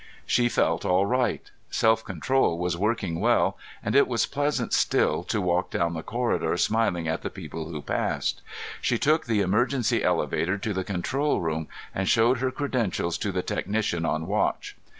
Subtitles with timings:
[0.25, 1.51] She felt all right.
[1.69, 6.57] Self control was working well and it was pleasant still to walk down the corridor
[6.57, 8.41] smiling at the people who passed.
[8.81, 13.43] She took the emergency elevator to the control room and showed her credentials to the
[13.43, 14.75] technician on watch.